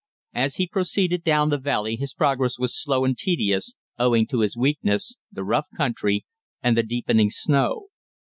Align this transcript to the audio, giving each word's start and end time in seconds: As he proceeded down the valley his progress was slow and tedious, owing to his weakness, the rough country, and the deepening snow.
As 0.33 0.55
he 0.55 0.65
proceeded 0.67 1.23
down 1.23 1.49
the 1.51 1.59
valley 1.59 1.95
his 1.95 2.11
progress 2.15 2.57
was 2.57 2.75
slow 2.75 3.05
and 3.05 3.15
tedious, 3.15 3.75
owing 3.99 4.25
to 4.29 4.39
his 4.39 4.57
weakness, 4.57 5.15
the 5.31 5.43
rough 5.43 5.67
country, 5.77 6.25
and 6.63 6.75
the 6.75 6.81
deepening 6.81 7.29
snow. 7.29 7.89